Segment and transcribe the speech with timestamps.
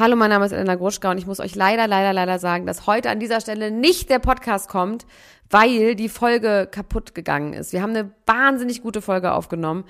[0.00, 2.86] Hallo, mein Name ist Elena Gruschka und ich muss euch leider, leider, leider sagen, dass
[2.86, 5.06] heute an dieser Stelle nicht der Podcast kommt,
[5.50, 7.72] weil die Folge kaputt gegangen ist.
[7.72, 9.82] Wir haben eine wahnsinnig gute Folge aufgenommen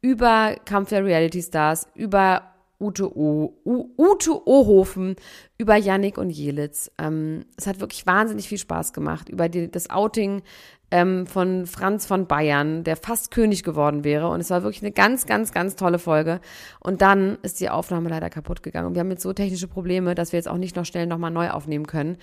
[0.00, 2.51] über Kampf der Reality Stars, über
[2.82, 5.16] Ute, o, U, Ute Ohofen,
[5.56, 6.90] über Yannick und Jelitz.
[6.98, 10.42] Ähm, es hat wirklich wahnsinnig viel Spaß gemacht, über die, das Outing
[10.90, 14.28] ähm, von Franz von Bayern, der fast König geworden wäre.
[14.28, 16.40] Und es war wirklich eine ganz, ganz, ganz tolle Folge.
[16.80, 18.88] Und dann ist die Aufnahme leider kaputt gegangen.
[18.88, 21.30] Und wir haben jetzt so technische Probleme, dass wir jetzt auch nicht noch schnell nochmal
[21.30, 22.18] neu aufnehmen können.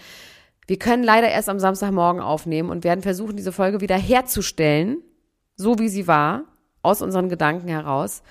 [0.67, 4.97] Wir können leider erst am Samstagmorgen aufnehmen und werden versuchen, diese Folge wieder herzustellen,
[5.55, 6.43] so wie sie war,
[6.83, 8.21] aus unseren Gedanken heraus.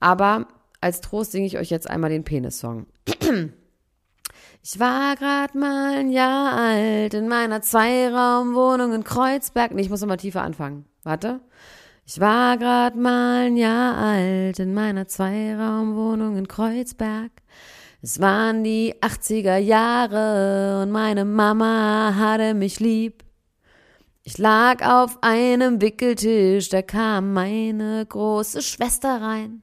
[0.00, 0.48] Aber
[0.84, 2.86] als Trost singe ich euch jetzt einmal den Penis-Song.
[4.62, 9.74] Ich war grad mal ein Jahr alt in meiner Zweiraumwohnung in Kreuzberg.
[9.74, 10.84] Nee, ich muss nochmal tiefer anfangen.
[11.02, 11.40] Warte.
[12.06, 17.30] Ich war grad mal ein Jahr alt in meiner Zweiraumwohnung in Kreuzberg.
[18.02, 23.24] Es waren die 80er Jahre und meine Mama hatte mich lieb.
[24.22, 29.62] Ich lag auf einem Wickeltisch, da kam meine große Schwester rein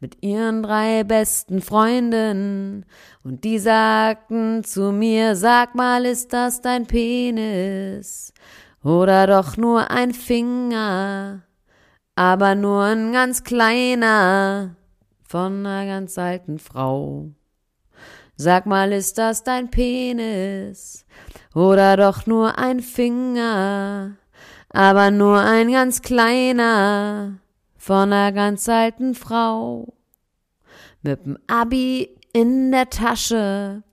[0.00, 2.84] mit ihren drei besten Freunden.
[3.24, 8.32] Und die sagten zu mir, sag mal, ist das dein Penis?
[8.84, 11.42] Oder doch nur ein Finger,
[12.14, 14.76] aber nur ein ganz kleiner
[15.22, 17.30] von einer ganz alten Frau.
[18.36, 21.06] Sag mal, ist das dein Penis?
[21.54, 24.16] Oder doch nur ein Finger,
[24.68, 27.38] aber nur ein ganz kleiner
[27.86, 29.94] von einer ganz alten Frau.
[31.04, 33.84] Mit'm Abi in der Tasche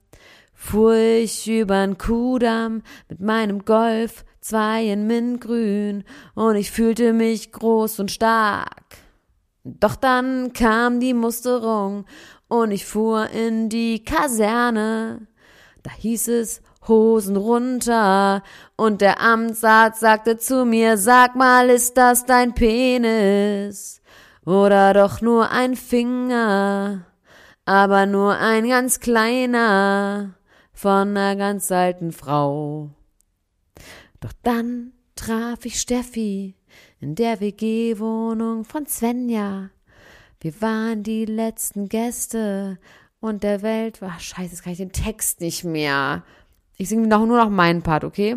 [0.52, 6.02] fuhr ich übern Kudamm mit meinem Golf, zwei in Mintgrün,
[6.34, 8.96] und ich fühlte mich groß und stark.
[9.62, 12.04] Doch dann kam die Musterung
[12.48, 15.28] und ich fuhr in die Kaserne.
[15.84, 18.42] Da hieß es Hosen runter
[18.76, 24.02] und der Amtsarzt sagte zu mir, sag mal, ist das dein Penis
[24.44, 27.06] oder doch nur ein Finger,
[27.64, 30.34] aber nur ein ganz kleiner
[30.72, 32.90] von einer ganz alten Frau.
[34.20, 36.56] Doch dann traf ich Steffi
[37.00, 39.70] in der WG-Wohnung von Svenja.
[40.40, 42.78] Wir waren die letzten Gäste
[43.20, 46.24] und der Welt war, scheiße, jetzt kann ich den Text nicht mehr.
[46.76, 48.36] Ich singe noch, nur noch meinen Part, okay?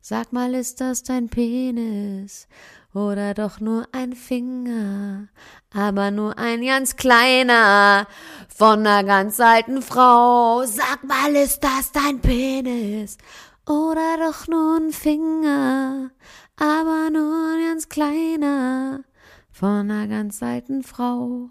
[0.00, 2.46] Sag mal, ist das dein Penis
[2.94, 5.28] oder doch nur ein Finger,
[5.74, 8.06] aber nur ein ganz kleiner
[8.48, 10.64] von einer ganz alten Frau.
[10.64, 13.18] Sag mal, ist das dein Penis
[13.66, 16.10] oder doch nur ein Finger,
[16.56, 19.04] aber nur ein ganz kleiner
[19.50, 21.50] von einer ganz alten Frau,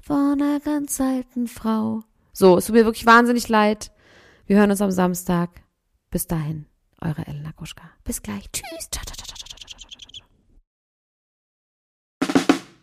[0.00, 2.02] von einer ganz alten Frau.
[2.32, 3.92] So, es tut mir wirklich wahnsinnig leid.
[4.50, 5.62] Wir hören uns am Samstag.
[6.10, 6.66] Bis dahin,
[7.00, 7.84] eure Elena Kuschka.
[8.02, 8.50] Bis gleich.
[8.50, 8.90] Tschüss.
[8.90, 10.26] Ciao, ciao, ciao, ciao, ciao, ciao,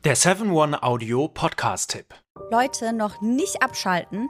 [0.05, 2.15] Der 7-One Audio Podcast-Tipp.
[2.51, 4.29] Leute, noch nicht abschalten.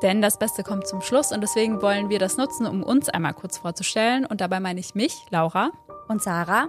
[0.00, 3.34] Denn das Beste kommt zum Schluss und deswegen wollen wir das nutzen, um uns einmal
[3.34, 4.24] kurz vorzustellen.
[4.24, 5.72] Und dabei meine ich mich, Laura.
[6.06, 6.68] Und Sarah